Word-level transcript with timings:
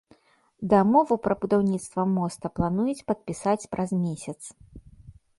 Дамову 0.69 1.17
пра 1.25 1.35
будаўніцтва 1.43 2.05
моста 2.13 2.51
плануюць 2.59 3.05
падпісаць 3.11 3.67
праз 3.75 3.89
месяц. 4.05 4.39